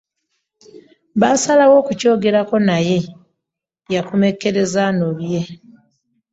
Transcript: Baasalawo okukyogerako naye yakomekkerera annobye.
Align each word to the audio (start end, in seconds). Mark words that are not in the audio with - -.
Baasalawo 1.19 1.73
okukyogerako 1.81 2.55
naye 2.67 2.97
yakomekkerera 3.93 4.81
annobye. 4.89 5.41